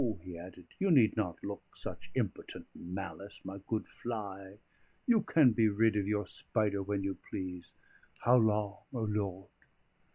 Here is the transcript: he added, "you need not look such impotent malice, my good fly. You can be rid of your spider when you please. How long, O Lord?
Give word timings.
he 0.23 0.35
added, 0.35 0.65
"you 0.79 0.89
need 0.89 1.15
not 1.15 1.37
look 1.43 1.77
such 1.77 2.09
impotent 2.15 2.65
malice, 2.73 3.45
my 3.45 3.59
good 3.67 3.87
fly. 3.87 4.57
You 5.05 5.21
can 5.21 5.51
be 5.51 5.69
rid 5.69 5.95
of 5.95 6.07
your 6.07 6.25
spider 6.25 6.81
when 6.81 7.03
you 7.03 7.19
please. 7.29 7.75
How 8.21 8.37
long, 8.37 8.79
O 8.91 9.01
Lord? 9.03 9.49